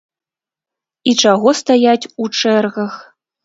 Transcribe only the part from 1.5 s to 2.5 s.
стаяць у